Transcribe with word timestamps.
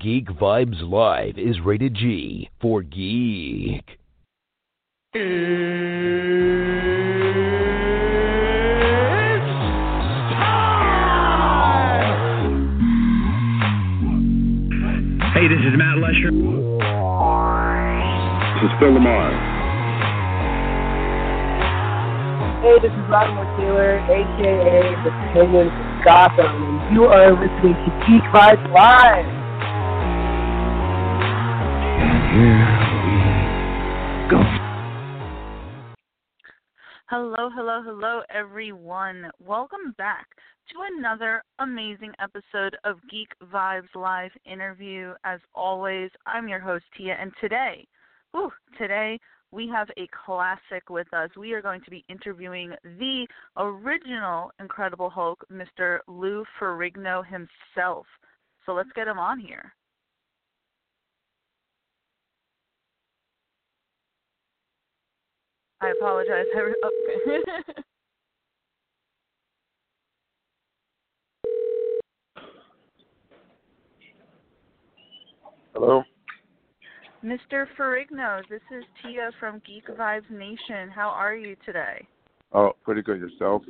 Geek 0.00 0.28
Vibes 0.28 0.80
Live 0.80 1.36
is 1.36 1.60
rated 1.62 1.94
G 1.94 2.48
for 2.58 2.80
geek. 2.80 3.84
Hey, 5.12 5.20
this 15.48 15.60
is 15.60 15.76
Matt 15.76 15.98
Lesher. 15.98 16.32
This 18.56 18.64
is 18.64 18.72
Phil 18.80 18.96
LaMarr. 18.96 19.36
Hey, 22.62 22.76
this 22.80 22.90
is 22.90 23.04
Latimer 23.10 23.44
Taylor, 23.58 23.98
aka 23.98 24.96
the 25.04 25.10
Penguin 25.34 25.68
from 25.68 26.02
Gotham, 26.06 26.80
and 26.80 26.96
you 26.96 27.04
are 27.04 27.32
listening 27.32 27.74
to 27.74 27.90
Geek 28.06 28.24
Vibes 28.32 28.64
Live. 28.72 29.39
Hello, 37.08 37.50
hello, 37.52 37.82
hello, 37.84 38.22
everyone. 38.32 39.32
Welcome 39.44 39.96
back 39.98 40.28
to 40.68 40.76
another 40.96 41.42
amazing 41.58 42.12
episode 42.20 42.76
of 42.84 42.98
Geek 43.10 43.30
Vibes 43.52 43.92
Live 43.96 44.30
interview. 44.44 45.14
As 45.24 45.40
always, 45.56 46.10
I'm 46.24 46.46
your 46.46 46.60
host, 46.60 46.84
Tia, 46.96 47.16
and 47.20 47.32
today, 47.40 47.84
whew, 48.30 48.52
today 48.78 49.18
we 49.50 49.66
have 49.66 49.88
a 49.96 50.06
classic 50.24 50.88
with 50.88 51.12
us. 51.12 51.30
We 51.36 51.52
are 51.52 51.62
going 51.62 51.80
to 51.80 51.90
be 51.90 52.04
interviewing 52.08 52.74
the 52.84 53.26
original 53.56 54.52
Incredible 54.60 55.10
Hulk, 55.10 55.44
Mr. 55.52 55.98
Lou 56.06 56.44
Ferrigno 56.60 57.24
himself. 57.26 58.06
So 58.66 58.72
let's 58.72 58.92
get 58.94 59.08
him 59.08 59.18
on 59.18 59.40
here. 59.40 59.72
I 65.80 65.90
apologize. 65.90 66.46
every- 66.56 66.74
Okay. 66.84 67.42
Hello. 75.74 76.02
Mr. 77.24 77.66
Ferrigno, 77.78 78.42
this 78.48 78.60
is 78.76 78.82
Tia 79.02 79.30
from 79.38 79.62
Geek 79.66 79.86
Vibes 79.96 80.28
Nation. 80.30 80.88
How 80.94 81.08
are 81.08 81.34
you 81.34 81.54
today? 81.64 82.06
Oh, 82.52 82.72
pretty 82.82 83.02
good 83.02 83.20
yourself. 83.20 83.62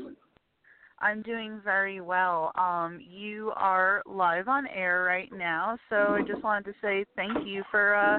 I'm 1.00 1.22
doing 1.22 1.60
very 1.64 2.00
well. 2.00 2.52
Um, 2.56 3.00
you 3.00 3.52
are 3.56 4.02
live 4.06 4.48
on 4.48 4.66
air 4.68 5.02
right 5.04 5.30
now, 5.32 5.78
so 5.88 5.96
I 5.96 6.22
just 6.26 6.42
wanted 6.44 6.64
to 6.66 6.74
say 6.80 7.04
thank 7.16 7.46
you 7.46 7.62
for 7.70 7.94
uh, 7.94 8.18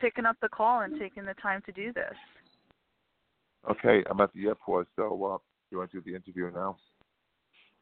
picking 0.00 0.24
up 0.26 0.36
the 0.42 0.48
call 0.48 0.80
and 0.80 0.98
taking 0.98 1.24
the 1.24 1.34
time 1.34 1.62
to 1.66 1.72
do 1.72 1.92
this. 1.92 2.14
Okay, 3.70 4.02
I'm 4.10 4.20
at 4.20 4.32
the 4.32 4.46
airport, 4.46 4.88
so 4.96 5.04
uh, 5.04 5.38
you 5.70 5.78
want 5.78 5.90
to 5.92 6.00
do 6.00 6.10
the 6.10 6.16
interview 6.16 6.50
now? 6.52 6.76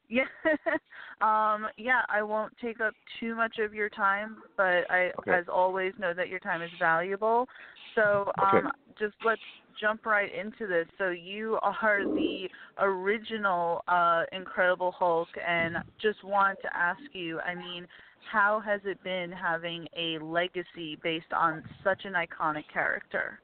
Yeah, 0.09 0.25
um, 1.21 1.69
yeah. 1.79 2.03
I 2.09 2.23
won't 2.23 2.53
take 2.61 2.81
up 2.81 2.95
too 3.21 3.35
much 3.35 3.59
of 3.59 3.73
your 3.73 3.89
time, 3.89 4.39
but 4.57 4.91
I, 4.91 5.13
Okay. 5.21 5.39
as 5.39 5.45
always, 5.49 5.93
know 5.99 6.13
that 6.13 6.29
your 6.29 6.41
time 6.41 6.63
is 6.63 6.71
valuable. 6.79 7.47
So, 7.95 8.31
um, 8.39 8.47
Okay. 8.47 8.67
just 8.99 9.15
let's 9.25 9.41
jump 9.81 10.05
right 10.05 10.31
into 10.35 10.67
this. 10.67 10.87
So, 10.99 11.11
you 11.11 11.59
are 11.63 12.03
the 12.17 12.49
original 12.79 13.83
uh, 13.89 14.25
Incredible 14.33 14.93
Hulk, 14.93 15.29
and 15.47 15.77
just 16.03 16.23
want 16.25 16.59
to 16.63 16.77
ask 16.77 17.01
you. 17.13 17.39
I 17.41 17.55
mean, 17.55 17.87
how 18.31 18.61
has 18.61 18.81
it 18.85 19.03
been 19.05 19.31
having 19.31 19.87
a 19.97 20.19
legacy 20.19 20.99
based 21.03 21.33
on 21.33 21.63
such 21.85 22.05
an 22.05 22.15
iconic 22.15 22.65
character? 22.73 23.41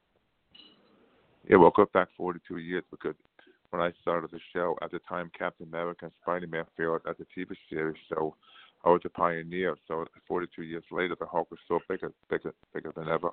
Yeah, 1.48 1.56
well, 1.58 1.72
go 1.74 1.86
back 1.92 2.08
42 2.16 2.58
years 2.58 2.82
because 2.90 3.14
when 3.70 3.80
I 3.80 3.92
started 4.02 4.30
the 4.30 4.40
show, 4.52 4.76
at 4.82 4.90
the 4.90 4.98
time, 5.08 5.30
Captain 5.36 5.66
America 5.68 6.06
and 6.06 6.12
Spider-Man 6.22 6.64
failed 6.76 7.02
at 7.08 7.18
the 7.18 7.26
TV 7.36 7.54
series, 7.70 7.96
so 8.08 8.34
I 8.84 8.90
was 8.90 9.00
a 9.04 9.08
pioneer. 9.08 9.76
So 9.86 10.04
42 10.26 10.62
years 10.62 10.84
later, 10.90 11.16
the 11.18 11.26
Hulk 11.26 11.50
was 11.50 11.60
still 11.64 11.80
bigger, 11.88 12.12
bigger, 12.28 12.52
bigger 12.74 12.92
than 12.96 13.08
ever. 13.08 13.30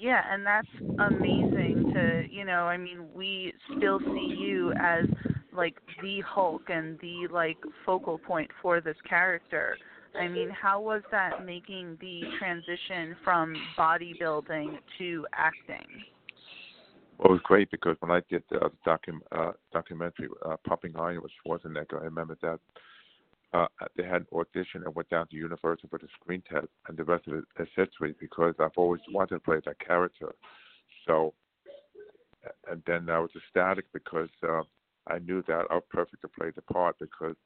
Yeah, 0.00 0.22
and 0.30 0.44
that's 0.44 0.68
amazing 0.98 1.92
to, 1.94 2.24
you 2.30 2.44
know, 2.44 2.64
I 2.64 2.76
mean, 2.76 3.08
we 3.14 3.52
still 3.76 4.00
see 4.00 4.34
you 4.38 4.72
as 4.72 5.04
like 5.52 5.74
the 6.02 6.22
Hulk 6.26 6.62
and 6.68 6.98
the 7.00 7.28
like 7.30 7.58
focal 7.84 8.18
point 8.18 8.50
for 8.62 8.80
this 8.80 8.96
character. 9.08 9.76
I 10.18 10.28
mean, 10.28 10.50
how 10.50 10.80
was 10.80 11.02
that 11.10 11.44
making 11.46 11.96
the 12.00 12.22
transition 12.38 13.16
from 13.24 13.54
bodybuilding 13.78 14.78
to 14.98 15.26
acting? 15.32 15.86
Well, 17.22 17.30
it 17.30 17.34
was 17.34 17.42
great 17.44 17.70
because 17.70 17.96
when 18.00 18.10
I 18.10 18.20
did 18.28 18.42
the 18.50 18.72
docu- 18.84 19.20
uh, 19.30 19.52
documentary 19.72 20.28
uh, 20.44 20.56
Pumping 20.66 20.96
Iron 20.96 21.22
with 21.22 21.30
Schwarzenegger, 21.46 22.00
I 22.00 22.04
remember 22.06 22.36
that 22.42 22.58
uh, 23.52 23.66
they 23.96 24.02
had 24.02 24.22
an 24.22 24.26
audition 24.32 24.82
and 24.84 24.94
went 24.94 25.08
down 25.08 25.28
to 25.28 25.36
Universal 25.36 25.88
for 25.88 26.00
the 26.00 26.08
screen 26.20 26.42
test, 26.50 26.66
and 26.88 26.96
the 26.96 27.04
rest 27.04 27.28
of 27.28 27.34
it 27.34 27.44
is 27.60 27.68
history 27.76 28.16
because 28.18 28.54
I've 28.58 28.76
always 28.76 29.02
wanted 29.12 29.36
to 29.36 29.40
play 29.40 29.60
that 29.64 29.78
character. 29.78 30.34
So, 31.06 31.32
and 32.68 32.82
then 32.88 33.08
I 33.08 33.20
was 33.20 33.30
ecstatic 33.36 33.84
because 33.92 34.30
uh, 34.42 34.62
I 35.06 35.20
knew 35.20 35.44
that 35.46 35.66
I 35.70 35.74
was 35.74 35.84
perfect 35.90 36.22
to 36.22 36.28
play 36.28 36.50
the 36.54 36.62
part 36.62 36.96
because 36.98 37.36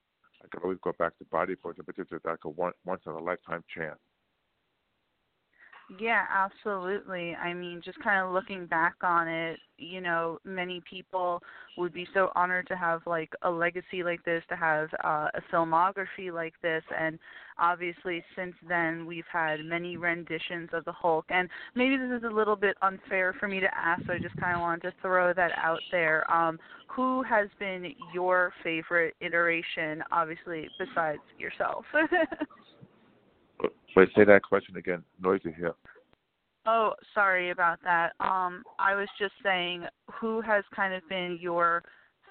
I 0.43 0.49
could 0.49 0.63
always 0.63 0.79
go 0.83 0.93
back 0.99 1.19
to 1.19 1.25
bodybuilding, 1.27 1.85
but 1.85 1.99
is 1.99 2.07
like 2.25 2.39
a 2.45 2.49
one, 2.49 2.73
once 2.87 3.03
in 3.05 3.13
a 3.13 3.19
lifetime 3.19 3.63
chance. 3.77 3.99
Yeah, 5.89 6.25
absolutely. 6.35 7.37
I 7.37 7.55
mean, 7.55 7.81
just 7.85 7.99
kind 8.01 8.21
of 8.27 8.33
looking 8.33 8.67
back 8.67 8.95
on 9.03 9.29
it, 9.29 9.61
you 9.79 10.01
know, 10.01 10.39
many 10.45 10.83
people 10.89 11.41
would 11.77 11.93
be 11.93 12.09
so 12.13 12.33
honored 12.35 12.67
to 12.69 12.77
have 12.77 13.03
like 13.07 13.33
a 13.43 13.51
legacy 13.51 14.03
like 14.03 14.25
this, 14.25 14.43
to 14.49 14.57
have 14.57 14.89
uh, 15.05 15.29
a 15.35 15.41
filmography 15.53 16.33
like 16.33 16.55
this, 16.61 16.83
and 16.99 17.21
obviously 17.59 18.25
since 18.35 18.55
then 18.69 19.07
we've 19.07 19.25
had 19.33 19.65
many 19.65 19.97
renditions 19.97 20.71
of 20.73 20.85
the 20.87 20.93
Hulk. 20.93 21.27
And 21.29 21.49
maybe 21.77 21.97
this 21.97 22.19
is 22.19 22.25
a 22.25 22.35
little 22.35 22.57
bit 22.57 22.77
unfair 22.83 23.33
for 23.39 23.47
me 23.47 23.61
to 23.61 23.69
ask, 23.77 24.03
so 24.07 24.15
I 24.15 24.19
just 24.19 24.37
kind 24.39 24.57
of 24.57 24.63
wanted 24.63 24.83
to 24.83 24.95
throw 25.03 25.33
that 25.35 25.53
out 25.57 25.81
there. 25.93 26.29
Um, 26.33 26.59
who 26.89 27.23
has 27.23 27.49
been 27.61 27.95
your 28.13 28.53
favorite 28.65 29.15
iteration, 29.21 30.03
obviously 30.11 30.69
besides 30.79 31.21
yourself? 31.39 31.85
Wait, 33.97 34.09
say 34.15 34.25
that 34.25 34.43
question 34.43 34.77
again. 34.77 35.03
Noisy 35.23 35.53
here. 35.57 35.75
Oh, 36.67 36.95
sorry 37.15 37.51
about 37.51 37.79
that. 37.85 38.13
Um, 38.21 38.63
I 38.79 38.95
was 38.95 39.09
just 39.19 39.35
saying, 39.43 39.85
who 40.21 40.41
has 40.41 40.65
kind 40.75 40.93
of 40.93 41.03
been 41.09 41.39
your 41.41 41.83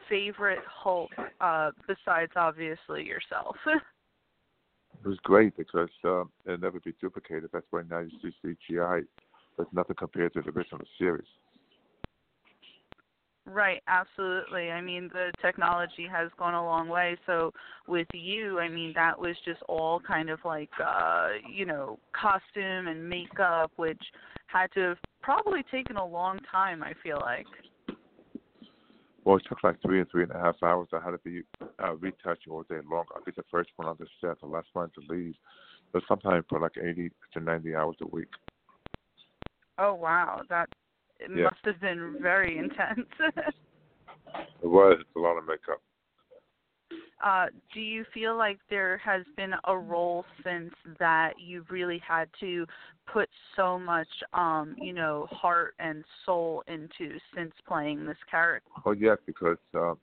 favorite 0.09 0.59
Hulk, 0.67 1.09
uh, 1.39 1.71
besides 1.87 2.31
obviously 2.35 3.03
yourself? 3.03 3.55
It 5.03 5.09
was 5.09 5.19
great 5.23 5.55
because 5.55 5.89
um, 6.03 6.31
it'll 6.45 6.57
never 6.57 6.79
be 6.79 6.95
duplicated. 6.99 7.51
That's 7.53 7.67
why 7.69 7.83
now 7.87 7.99
you 7.99 8.09
see 8.23 8.55
CGI. 8.71 9.03
There's 9.55 9.69
nothing 9.71 9.95
compared 9.97 10.33
to 10.33 10.41
the 10.41 10.49
original 10.49 10.81
series. 10.97 11.27
Right, 13.45 13.81
absolutely. 13.87 14.71
I 14.71 14.81
mean, 14.81 15.09
the 15.13 15.31
technology 15.41 16.07
has 16.11 16.29
gone 16.37 16.53
a 16.53 16.63
long 16.63 16.87
way. 16.87 17.17
So 17.25 17.51
with 17.87 18.07
you, 18.13 18.59
I 18.59 18.67
mean, 18.69 18.93
that 18.95 19.19
was 19.19 19.35
just 19.45 19.61
all 19.63 19.99
kind 19.99 20.29
of 20.29 20.39
like, 20.43 20.69
uh, 20.83 21.29
you 21.51 21.65
know, 21.65 21.99
costume 22.19 22.87
and 22.87 23.07
makeup, 23.07 23.71
which 23.75 24.01
had 24.47 24.71
to 24.73 24.79
have 24.79 24.97
probably 25.21 25.63
taken 25.71 25.97
a 25.97 26.05
long 26.05 26.39
time. 26.51 26.83
I 26.83 26.93
feel 27.03 27.19
like. 27.19 27.47
Well, 29.23 29.37
it 29.37 29.43
took 29.49 29.63
like 29.63 29.81
three 29.81 29.99
and 29.99 30.09
three 30.09 30.23
and 30.23 30.31
a 30.31 30.39
half 30.39 30.61
hours. 30.61 30.87
I 30.93 31.03
had 31.03 31.11
to 31.11 31.17
be 31.17 31.41
uh, 31.83 31.95
retouched 31.95 32.47
all 32.47 32.63
day 32.63 32.79
long. 32.89 33.05
I'll 33.15 33.23
be 33.25 33.31
the 33.35 33.43
first 33.49 33.71
one 33.75 33.87
on 33.87 33.95
the 33.99 34.05
set, 34.21 34.39
the 34.39 34.45
last 34.45 34.67
one 34.73 34.91
to 34.91 35.13
leave. 35.13 35.33
But 35.91 36.03
sometimes 36.07 36.45
for 36.47 36.59
like 36.59 36.77
80 36.77 37.11
to 37.33 37.39
90 37.39 37.75
hours 37.75 37.95
a 38.01 38.07
week. 38.07 38.29
Oh 39.77 39.95
wow, 39.95 40.41
that 40.49 40.69
it 41.19 41.31
must 41.31 41.63
have 41.63 41.79
been 41.81 42.17
very 42.21 42.57
intense. 42.57 43.07
It 44.61 44.67
was. 44.67 44.97
It's 44.99 45.09
a 45.15 45.19
lot 45.19 45.37
of 45.37 45.45
makeup. 45.45 45.81
uh, 47.23 47.47
do 47.73 47.79
you 47.79 48.03
feel 48.13 48.35
like 48.37 48.59
there 48.69 48.97
has 48.97 49.23
been 49.37 49.53
a 49.65 49.77
role 49.77 50.25
since 50.43 50.73
that 50.99 51.33
you've 51.39 51.69
really 51.69 52.01
had 52.05 52.27
to 52.39 52.65
put 53.11 53.29
so 53.55 53.79
much, 53.79 54.07
um, 54.33 54.75
you 54.77 54.93
know, 54.93 55.27
heart 55.31 55.75
and 55.79 56.03
soul 56.25 56.63
into 56.67 57.17
since 57.35 57.53
playing 57.67 58.05
this 58.05 58.17
character? 58.29 58.69
Oh, 58.85 58.91
yes, 58.91 59.17
because 59.25 59.57
um, 59.73 59.97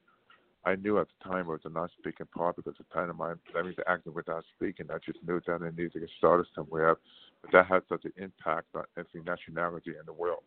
I 0.65 0.77
knew 0.77 0.99
at 0.99 1.09
the 1.19 1.31
time 1.31 1.41
it 1.41 1.47
was 1.49 1.61
a 1.65 1.71
non-speaking 1.71 2.27
part 2.35 2.57
because 2.57 2.75
the 2.79 2.95
time 2.95 3.11
of 3.11 3.17
my, 3.17 3.35
that 3.55 3.65
means 3.65 3.77
acting 3.87 4.15
without 4.15 4.45
speaking. 4.57 4.87
I 4.91 4.99
just 5.05 5.19
knew 5.27 5.41
that 5.47 5.61
I 5.61 5.71
needed 5.71 5.93
to 5.95 6.01
get 6.01 6.11
started 6.19 6.47
somewhere. 6.55 6.97
But 7.43 7.53
that 7.53 7.67
had 7.67 7.83
such 7.89 8.05
an 8.05 8.13
impact 8.17 8.69
on 8.75 8.85
every 8.97 9.23
nationality 9.27 9.91
in 9.91 10.07
the 10.07 10.13
world. 10.13 10.45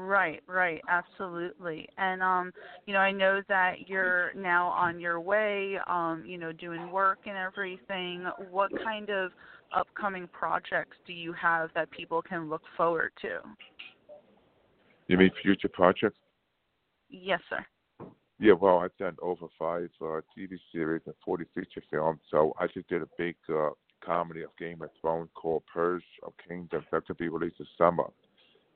Right, 0.00 0.40
right, 0.46 0.80
absolutely. 0.88 1.88
And 1.98 2.22
um, 2.22 2.52
you 2.86 2.94
know, 2.94 3.00
I 3.00 3.10
know 3.10 3.42
that 3.48 3.88
you're 3.88 4.32
now 4.34 4.68
on 4.68 5.00
your 5.00 5.18
way, 5.20 5.76
um, 5.88 6.22
you 6.24 6.38
know, 6.38 6.52
doing 6.52 6.92
work 6.92 7.18
and 7.26 7.36
everything. 7.36 8.24
What 8.48 8.70
kind 8.84 9.10
of 9.10 9.32
upcoming 9.74 10.28
projects 10.32 10.96
do 11.04 11.12
you 11.12 11.32
have 11.32 11.70
that 11.74 11.90
people 11.90 12.22
can 12.22 12.48
look 12.48 12.62
forward 12.76 13.10
to? 13.22 13.40
You 15.08 15.18
mean 15.18 15.32
future 15.42 15.68
projects? 15.68 16.18
Yes, 17.10 17.40
sir. 17.50 17.66
Yeah, 18.38 18.52
well, 18.52 18.78
I've 18.78 18.96
done 18.98 19.16
over 19.20 19.46
five 19.58 19.90
uh, 20.00 20.20
TV 20.38 20.60
series 20.70 21.02
and 21.06 21.14
40 21.24 21.44
feature 21.56 21.82
films. 21.90 22.20
So 22.30 22.54
I 22.60 22.68
just 22.68 22.88
did 22.88 23.02
a 23.02 23.08
big 23.18 23.34
uh, 23.52 23.70
comedy 24.04 24.42
of 24.42 24.50
Game 24.60 24.80
of 24.80 24.90
Thrones 25.00 25.30
called 25.34 25.64
Purge 25.66 26.04
of 26.22 26.34
Kingdoms 26.46 26.84
that 26.92 27.04
to 27.08 27.14
be 27.14 27.28
released 27.28 27.58
this 27.58 27.66
summer. 27.76 28.04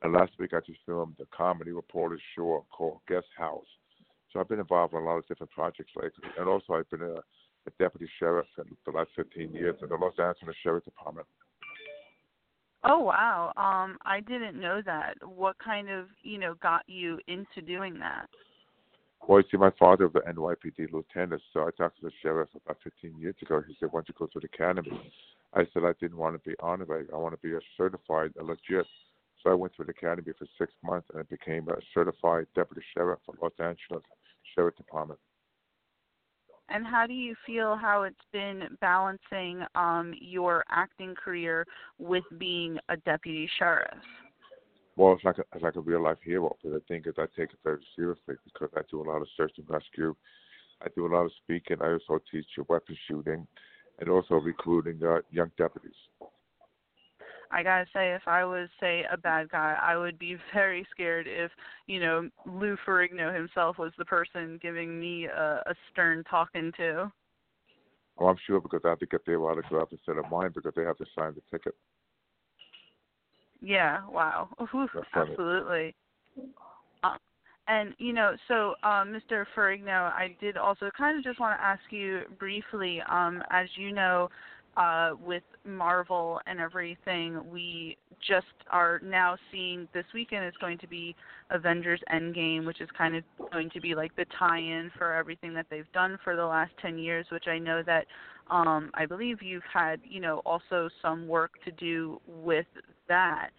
And 0.02 0.12
last 0.12 0.32
week 0.38 0.52
I 0.52 0.60
just 0.60 0.80
filmed 0.84 1.16
a 1.20 1.36
comedy 1.36 1.70
reporter 1.70 2.18
show 2.36 2.64
called 2.76 2.98
Guest 3.08 3.26
House. 3.36 3.66
So 4.32 4.40
I've 4.40 4.48
been 4.48 4.58
involved 4.58 4.94
in 4.94 5.00
a 5.00 5.04
lot 5.04 5.18
of 5.18 5.26
different 5.28 5.52
projects 5.52 5.92
lately. 5.94 6.28
And 6.38 6.48
also 6.48 6.74
I've 6.74 6.90
been 6.90 7.02
a, 7.02 7.14
a 7.14 7.70
deputy 7.78 8.08
sheriff 8.18 8.46
for 8.56 8.64
the 8.90 8.96
last 8.96 9.10
15 9.14 9.52
years 9.52 9.76
in 9.80 9.88
the 9.88 9.94
Los 9.94 10.14
Angeles 10.18 10.56
Sheriff 10.62 10.84
Department. 10.84 11.26
Oh 12.84 12.98
wow. 12.98 13.52
Um 13.56 13.96
I 14.04 14.20
didn't 14.20 14.60
know 14.60 14.82
that. 14.84 15.14
What 15.24 15.56
kind 15.64 15.88
of, 15.88 16.06
you 16.22 16.38
know, 16.38 16.54
got 16.60 16.82
you 16.88 17.18
into 17.28 17.64
doing 17.64 17.98
that? 18.00 18.26
Well, 19.28 19.38
you 19.38 19.46
see, 19.52 19.56
my 19.56 19.70
father 19.78 20.08
was 20.08 20.14
the 20.14 20.32
NYPD 20.32 20.92
lieutenant, 20.92 21.42
so 21.52 21.60
I 21.60 21.70
talked 21.78 22.00
to 22.00 22.06
the 22.06 22.12
sheriff 22.22 22.48
about 22.56 22.78
15 22.82 23.20
years 23.20 23.36
ago. 23.40 23.62
He 23.64 23.76
said, 23.78 23.90
"Why 23.92 23.98
don't 23.98 24.08
you 24.08 24.14
go 24.18 24.26
to 24.26 24.40
the 24.40 24.48
academy?" 24.52 25.12
I 25.54 25.64
said, 25.72 25.84
"I 25.84 25.92
didn't 26.00 26.16
want 26.16 26.34
to 26.34 26.50
be 26.50 26.56
honorary. 26.58 27.06
I 27.14 27.18
want 27.18 27.32
to 27.32 27.40
be 27.40 27.54
a 27.54 27.60
certified, 27.76 28.32
a 28.40 28.42
legit." 28.42 28.84
So 29.42 29.50
I 29.50 29.54
went 29.54 29.74
to 29.76 29.84
the 29.84 29.90
academy 29.90 30.32
for 30.38 30.46
six 30.58 30.72
months 30.84 31.08
and 31.12 31.20
I 31.20 31.22
became 31.24 31.68
a 31.68 31.76
certified 31.92 32.46
deputy 32.54 32.82
sheriff 32.94 33.18
for 33.26 33.34
Los 33.42 33.52
Angeles 33.58 34.04
Sheriff 34.54 34.76
Department. 34.76 35.18
And 36.68 36.86
how 36.86 37.06
do 37.06 37.12
you 37.12 37.34
feel 37.44 37.76
how 37.76 38.04
it's 38.04 38.16
been 38.32 38.62
balancing 38.80 39.62
um, 39.74 40.14
your 40.20 40.64
acting 40.70 41.14
career 41.14 41.66
with 41.98 42.24
being 42.38 42.78
a 42.88 42.96
deputy 42.98 43.48
sheriff? 43.58 43.98
Well, 44.96 45.14
it's 45.14 45.24
like 45.24 45.38
a, 45.38 45.44
it's 45.54 45.62
like 45.62 45.76
a 45.76 45.80
real 45.80 46.02
life 46.02 46.18
hero 46.24 46.56
because 46.62 46.80
I 46.80 46.92
think 46.92 47.04
that 47.04 47.18
I 47.18 47.26
take 47.36 47.50
it 47.50 47.58
very 47.64 47.84
seriously 47.96 48.36
because 48.44 48.70
I 48.76 48.82
do 48.90 49.02
a 49.02 49.08
lot 49.08 49.22
of 49.22 49.28
search 49.36 49.52
and 49.58 49.68
rescue. 49.68 50.14
I 50.82 50.88
do 50.94 51.06
a 51.06 51.12
lot 51.14 51.24
of 51.24 51.32
speaking. 51.42 51.76
I 51.80 51.92
also 51.92 52.22
teach 52.30 52.46
weapon 52.68 52.96
shooting 53.08 53.46
and 53.98 54.08
also 54.08 54.34
recruiting 54.34 55.00
uh, 55.02 55.20
young 55.30 55.50
deputies. 55.58 55.92
I 57.52 57.62
gotta 57.62 57.86
say, 57.92 58.14
if 58.14 58.26
I 58.26 58.44
was 58.44 58.68
say 58.80 59.04
a 59.12 59.16
bad 59.16 59.50
guy, 59.50 59.76
I 59.80 59.96
would 59.96 60.18
be 60.18 60.36
very 60.54 60.86
scared 60.90 61.26
if 61.28 61.50
you 61.86 62.00
know 62.00 62.28
Lou 62.46 62.76
Ferrigno 62.86 63.34
himself 63.34 63.78
was 63.78 63.92
the 63.98 64.04
person 64.04 64.58
giving 64.62 64.98
me 64.98 65.26
a, 65.26 65.62
a 65.66 65.74
stern 65.92 66.24
talking 66.28 66.72
to. 66.78 67.12
Oh, 68.18 68.26
I'm 68.26 68.36
sure 68.46 68.60
because 68.60 68.82
I 68.84 68.90
have 68.90 68.98
to 69.00 69.06
get 69.06 69.24
their 69.26 69.40
autograph 69.40 69.88
instead 69.90 70.16
of 70.16 70.30
mine 70.30 70.50
because 70.54 70.72
they 70.76 70.84
have 70.84 70.98
to 70.98 71.06
sign 71.16 71.34
the 71.34 71.42
ticket. 71.50 71.74
Yeah. 73.60 74.06
Wow. 74.08 74.48
Ooh, 74.74 74.88
absolutely. 75.14 75.94
Uh, 77.02 77.16
and 77.68 77.94
you 77.98 78.12
know, 78.12 78.34
so 78.48 78.74
um, 78.82 79.12
Mr. 79.12 79.46
Ferrigno, 79.56 80.12
I 80.12 80.36
did 80.40 80.56
also 80.56 80.90
kind 80.96 81.16
of 81.16 81.24
just 81.24 81.40
want 81.40 81.58
to 81.58 81.64
ask 81.64 81.80
you 81.90 82.22
briefly. 82.38 83.00
Um, 83.08 83.42
as 83.50 83.68
you 83.76 83.92
know, 83.92 84.28
uh, 84.76 85.12
with 85.24 85.42
Marvel 85.64 86.40
and 86.46 86.58
everything, 86.58 87.40
we 87.50 87.96
just 88.26 88.46
are 88.70 89.00
now 89.04 89.36
seeing 89.50 89.86
this 89.92 90.04
weekend 90.14 90.46
is 90.46 90.54
going 90.60 90.78
to 90.78 90.86
be 90.86 91.14
Avengers 91.50 92.00
Endgame, 92.12 92.64
which 92.64 92.80
is 92.80 92.88
kind 92.96 93.16
of 93.16 93.24
going 93.52 93.68
to 93.70 93.80
be 93.80 93.94
like 93.94 94.14
the 94.16 94.24
tie-in 94.38 94.90
for 94.96 95.12
everything 95.12 95.52
that 95.54 95.66
they've 95.70 95.90
done 95.92 96.18
for 96.24 96.36
the 96.36 96.44
last 96.44 96.72
10 96.80 96.98
years, 96.98 97.26
which 97.30 97.48
I 97.48 97.58
know 97.58 97.82
that 97.84 98.06
um, 98.50 98.90
I 98.94 99.06
believe 99.06 99.42
you've 99.42 99.62
had, 99.72 100.00
you 100.04 100.20
know, 100.20 100.40
also 100.46 100.88
some 101.00 101.28
work 101.28 101.52
to 101.64 101.70
do 101.72 102.20
with 102.26 102.66
that. 103.08 103.50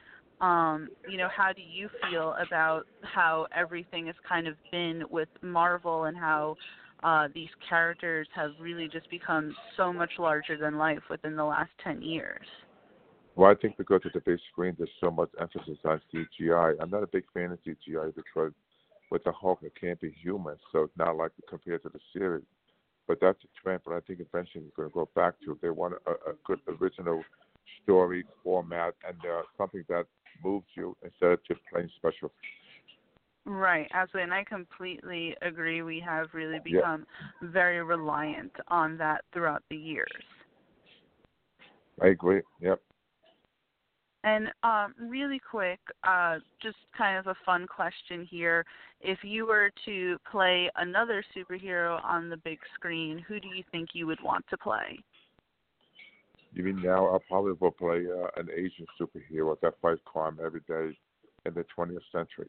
Um, 0.42 0.90
you 1.08 1.18
know, 1.18 1.30
how 1.36 1.54
do 1.54 1.62
you 1.62 1.90
feel 2.10 2.36
about 2.46 2.86
how 3.02 3.48
everything 3.56 4.08
has 4.08 4.16
kind 4.28 4.48
of 4.48 4.56
been 4.72 5.04
with 5.10 5.30
Marvel 5.42 6.06
and 6.06 6.18
how 6.18 6.58
uh, 7.04 7.28
these 7.34 7.50
characters 7.68 8.28
have 8.36 8.52
really 8.60 8.88
just 8.88 9.10
become 9.10 9.56
so 9.78 9.92
much 9.92 10.12
larger 10.18 10.58
than 10.58 10.78
life 10.78 11.02
within 11.10 11.36
the 11.36 11.44
last 11.44 11.72
10 11.84 12.02
years. 12.02 12.46
Well, 13.36 13.50
I 13.50 13.56
think 13.56 13.78
because 13.78 14.02
of 14.06 14.14
the 14.14 14.22
big 14.22 14.40
screen, 14.52 14.76
there's 14.78 14.90
so 15.02 15.10
much 15.10 15.30
emphasis 15.40 15.78
on 15.86 16.00
CGI. 16.14 16.76
I'm 16.80 16.90
not 16.90 17.04
a 17.04 17.08
big 17.08 17.24
fan 17.34 17.52
of 17.52 17.60
CGI 17.66 18.14
because 18.16 18.54
with 19.10 19.24
the 19.24 19.32
Hulk, 19.32 19.60
it 19.64 19.74
can't 19.80 20.00
be 20.00 20.16
human, 20.22 20.56
so 20.72 20.84
it's 20.84 20.98
not 20.98 21.18
like 21.18 21.32
compared 21.50 21.84
to 21.84 21.90
the 21.90 22.00
series. 22.14 22.46
But 23.08 23.18
that's 23.20 23.40
a 23.44 23.62
trend, 23.62 23.82
but 23.86 23.96
I 23.96 24.00
think 24.02 24.20
eventually 24.20 24.64
we're 24.78 24.88
going 24.88 24.90
to 24.90 24.94
go 24.94 25.10
back 25.14 25.34
to 25.44 25.58
they 25.62 25.70
want 25.70 25.96
a, 26.08 26.12
a 26.12 26.34
good 26.46 26.60
original 26.80 27.22
story 27.84 28.24
format 28.44 28.94
and 29.06 29.18
uh, 29.20 29.42
something 29.58 29.84
that 29.90 30.06
moves 30.44 30.68
you 30.76 30.96
instead 31.04 31.32
of 31.32 31.40
just 31.46 31.60
plain 31.72 31.90
special 31.98 32.32
Right, 33.46 33.88
absolutely, 33.94 34.24
and 34.24 34.34
I 34.34 34.44
completely 34.46 35.36
agree. 35.42 35.82
We 35.82 36.00
have 36.00 36.28
really 36.34 36.60
become 36.64 37.06
yeah. 37.42 37.50
very 37.50 37.84
reliant 37.84 38.54
on 38.70 38.98
that 38.98 39.26
throughout 39.34 39.64
the 39.70 39.76
years. 39.76 40.08
I 42.02 42.08
agree. 42.08 42.42
Yep. 42.62 42.82
And 44.24 44.48
um, 44.64 44.96
really 45.10 45.40
quick, 45.40 45.80
uh, 46.08 46.38
just 46.62 46.78
kind 46.98 47.18
of 47.18 47.28
a 47.28 47.36
fun 47.46 47.68
question 47.68 48.26
here. 48.30 48.66
If 49.02 49.20
you 49.24 49.46
were 49.46 49.70
to 49.84 50.18
play 50.32 50.72
another 50.78 51.24
superhero 51.36 52.02
on 52.06 52.30
the 52.30 52.38
big 52.38 52.60
screen, 52.74 53.20
who 53.28 53.42
do 53.42 53.50
you 53.50 53.64
think 53.72 53.90
you 53.92 54.08
would 54.08 54.24
want 54.24 54.46
to 54.50 54.58
play? 54.58 54.98
You 56.54 56.64
mean 56.64 56.82
now? 56.82 57.14
I 57.14 57.18
probably 57.28 57.54
will 57.60 57.72
play 57.72 58.06
uh, 58.08 58.28
an 58.40 58.48
Asian 58.56 58.86
superhero 59.00 59.60
that 59.62 59.74
fights 59.82 60.02
crime 60.06 60.38
every 60.44 60.62
day 60.62 60.98
in 61.46 61.54
the 61.54 61.66
20th 61.78 62.00
century. 62.12 62.48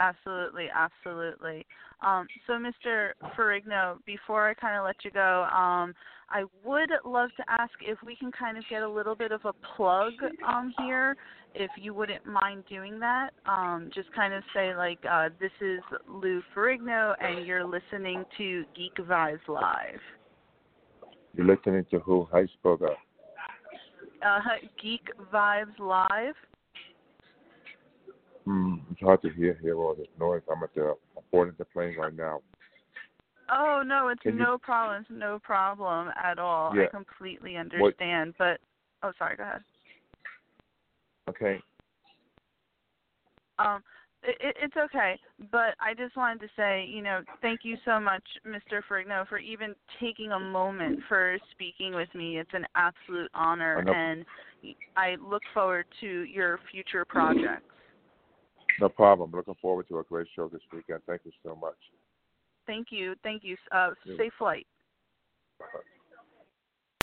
Absolutely, 0.00 0.66
absolutely. 0.74 1.64
Um, 2.02 2.26
so, 2.46 2.54
Mr. 2.54 3.10
Ferrigno, 3.36 3.98
before 4.04 4.48
I 4.48 4.54
kind 4.54 4.76
of 4.76 4.84
let 4.84 4.96
you 5.04 5.10
go, 5.10 5.44
um, 5.44 5.94
I 6.28 6.44
would 6.64 6.90
love 7.04 7.30
to 7.36 7.44
ask 7.48 7.72
if 7.80 7.98
we 8.04 8.16
can 8.16 8.30
kind 8.32 8.58
of 8.58 8.64
get 8.68 8.82
a 8.82 8.88
little 8.88 9.14
bit 9.14 9.32
of 9.32 9.40
a 9.44 9.52
plug 9.76 10.12
um, 10.46 10.74
here, 10.78 11.16
if 11.54 11.70
you 11.80 11.94
wouldn't 11.94 12.26
mind 12.26 12.64
doing 12.68 12.98
that. 13.00 13.30
Um, 13.46 13.90
just 13.94 14.12
kind 14.12 14.34
of 14.34 14.42
say, 14.52 14.74
like, 14.74 14.98
uh, 15.08 15.30
this 15.40 15.52
is 15.60 15.80
Lou 16.08 16.42
Ferrigno, 16.54 17.14
and 17.20 17.46
you're 17.46 17.64
listening 17.64 18.24
to 18.36 18.64
Geek 18.74 18.96
Vibes 18.96 19.48
Live. 19.48 20.00
You're 21.34 21.46
listening 21.46 21.86
to 21.90 22.00
who? 22.00 22.26
How 22.30 22.38
you 22.38 22.48
spell 22.58 22.76
that? 22.78 22.96
Uh, 24.26 24.40
Geek 24.82 25.08
Vibes 25.32 25.78
Live. 25.78 26.34
Hard 29.06 29.22
to 29.22 29.30
hear 29.30 29.56
here 29.62 29.76
all 29.78 29.94
this 29.94 30.08
noise. 30.18 30.42
I'm 30.50 30.60
at 30.64 30.74
the 30.74 30.96
I'm 31.16 31.22
boarding 31.30 31.54
the 31.58 31.64
plane 31.64 31.96
right 31.96 32.12
now. 32.12 32.40
Oh 33.48 33.84
no, 33.86 34.08
it's 34.08 34.20
Can 34.22 34.36
no 34.36 34.54
you... 34.54 34.58
problem. 34.58 35.02
It's 35.02 35.10
no 35.12 35.38
problem 35.38 36.08
at 36.20 36.40
all. 36.40 36.74
Yeah. 36.74 36.82
I 36.82 36.86
completely 36.86 37.56
understand. 37.56 38.34
What... 38.36 38.58
But 39.02 39.08
oh, 39.08 39.12
sorry. 39.16 39.36
Go 39.36 39.44
ahead. 39.44 39.60
Okay. 41.28 41.60
Um, 43.60 43.80
it, 44.24 44.56
it's 44.60 44.76
okay, 44.76 45.20
but 45.52 45.74
I 45.78 45.94
just 45.96 46.16
wanted 46.16 46.40
to 46.40 46.48
say, 46.56 46.84
you 46.84 47.00
know, 47.00 47.20
thank 47.40 47.60
you 47.62 47.76
so 47.84 48.00
much, 48.00 48.24
Mr. 48.44 48.80
Ferrigno, 48.90 49.26
for 49.28 49.38
even 49.38 49.74
taking 50.00 50.32
a 50.32 50.40
moment 50.40 50.98
for 51.08 51.38
speaking 51.52 51.94
with 51.94 52.12
me. 52.12 52.38
It's 52.38 52.50
an 52.54 52.66
absolute 52.74 53.30
honor, 53.34 53.84
and 53.86 54.24
I 54.96 55.14
look 55.24 55.42
forward 55.54 55.86
to 56.00 56.06
your 56.06 56.58
future 56.72 57.04
projects. 57.04 57.62
No 58.80 58.88
problem. 58.88 59.32
Looking 59.32 59.56
forward 59.60 59.88
to 59.88 59.98
a 59.98 60.04
great 60.04 60.28
show 60.34 60.48
this 60.48 60.62
weekend. 60.72 61.00
Thank 61.06 61.22
you 61.24 61.32
so 61.44 61.56
much. 61.56 61.76
Thank 62.66 62.88
you. 62.90 63.14
Thank 63.22 63.44
you. 63.44 63.56
Uh, 63.72 63.90
safe 64.18 64.32
flight. 64.38 64.66
Bye. 65.58 65.66